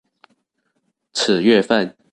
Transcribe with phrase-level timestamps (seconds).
[1.13, 1.95] 此月份